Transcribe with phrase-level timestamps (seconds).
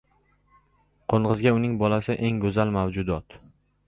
[1.13, 3.37] •Qo‘ng‘izga uning bolasi― eng go‘zal mavjudot.